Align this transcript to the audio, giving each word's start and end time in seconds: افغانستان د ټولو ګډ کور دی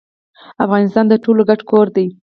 افغانستان 0.65 1.05
د 1.09 1.13
ټولو 1.23 1.41
ګډ 1.49 1.59
کور 1.69 1.87
دی 1.95 2.07